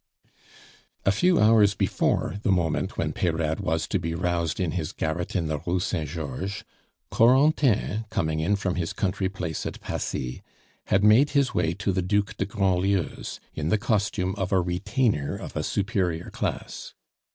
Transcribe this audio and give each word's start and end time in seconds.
A 1.05 1.11
few 1.11 1.39
hours 1.39 1.75
before 1.75 2.39
the 2.41 2.51
moment 2.51 2.97
when 2.97 3.13
Peyrade 3.13 3.59
was 3.59 3.87
to 3.89 3.99
be 3.99 4.15
roused 4.15 4.59
in 4.59 4.71
his 4.71 4.93
garret 4.93 5.35
in 5.35 5.45
the 5.45 5.59
Rue 5.59 5.79
Saint 5.79 6.09
Georges, 6.09 6.63
Corentin, 7.11 8.05
coming 8.09 8.39
in 8.39 8.55
from 8.55 8.77
his 8.77 8.93
country 8.93 9.29
place 9.29 9.63
at 9.67 9.79
Passy, 9.79 10.41
had 10.87 11.03
made 11.03 11.29
his 11.37 11.53
way 11.53 11.75
to 11.75 11.91
the 11.91 12.01
Duc 12.01 12.35
de 12.37 12.47
Grandlieu's, 12.47 13.39
in 13.53 13.69
the 13.69 13.77
costume 13.77 14.33
of 14.39 14.51
a 14.51 14.59
retainer 14.59 15.35
of 15.35 15.55
a 15.55 15.61
superior 15.61 16.31
class. 16.31 16.95